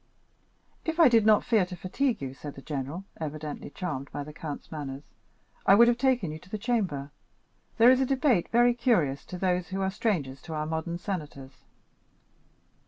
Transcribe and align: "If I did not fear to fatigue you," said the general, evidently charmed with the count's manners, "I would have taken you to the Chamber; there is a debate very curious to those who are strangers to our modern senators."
"If 0.83 0.99
I 0.99 1.09
did 1.09 1.27
not 1.27 1.43
fear 1.43 1.63
to 1.63 1.75
fatigue 1.75 2.23
you," 2.23 2.33
said 2.33 2.55
the 2.55 2.61
general, 2.63 3.05
evidently 3.19 3.69
charmed 3.69 4.09
with 4.09 4.25
the 4.25 4.33
count's 4.33 4.71
manners, 4.71 5.03
"I 5.63 5.75
would 5.75 5.87
have 5.87 5.99
taken 5.99 6.31
you 6.31 6.39
to 6.39 6.49
the 6.49 6.57
Chamber; 6.57 7.11
there 7.77 7.91
is 7.91 8.01
a 8.01 8.05
debate 8.07 8.49
very 8.49 8.73
curious 8.73 9.23
to 9.25 9.37
those 9.37 9.67
who 9.67 9.79
are 9.81 9.91
strangers 9.91 10.41
to 10.41 10.55
our 10.55 10.65
modern 10.65 10.97
senators." 10.97 11.65